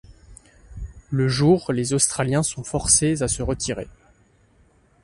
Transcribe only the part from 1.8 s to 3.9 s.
Australiens sont forcés à se retirer.